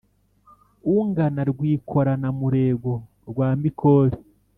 [0.95, 2.93] ungana rwikorana murego
[3.29, 4.15] rwa mikore*,